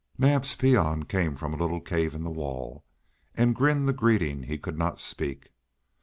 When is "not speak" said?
4.79-5.51